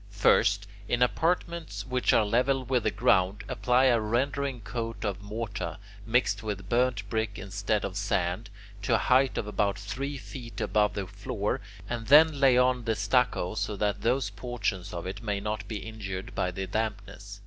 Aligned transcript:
First, 0.09 0.65
in 0.87 1.03
apartments 1.03 1.85
which 1.85 2.11
are 2.11 2.25
level 2.25 2.65
with 2.65 2.81
the 2.85 2.89
ground, 2.89 3.43
apply 3.47 3.85
a 3.85 3.99
rendering 3.99 4.61
coat 4.61 5.05
of 5.05 5.21
mortar, 5.21 5.77
mixed 6.07 6.41
with 6.41 6.67
burnt 6.67 7.07
brick 7.07 7.37
instead 7.37 7.85
of 7.85 7.95
sand, 7.95 8.49
to 8.81 8.95
a 8.95 8.97
height 8.97 9.37
of 9.37 9.45
about 9.45 9.77
three 9.77 10.17
feet 10.17 10.59
above 10.59 10.95
the 10.95 11.05
floor, 11.05 11.61
and 11.87 12.07
then 12.07 12.39
lay 12.39 12.57
on 12.57 12.85
the 12.85 12.95
stucco 12.95 13.53
so 13.53 13.75
that 13.75 14.01
those 14.01 14.31
portions 14.31 14.91
of 14.91 15.05
it 15.05 15.21
may 15.21 15.39
not 15.39 15.67
be 15.67 15.77
injured 15.77 16.33
by 16.33 16.49
the 16.49 16.65
dampness. 16.65 17.39